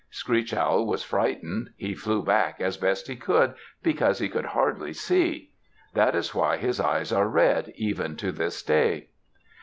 [0.09, 1.73] Screech Owl was frightened.
[1.77, 3.53] He flew back as best he could,
[3.83, 5.51] because he could hardly see.
[5.93, 9.09] That is why his eyes are red even to this day.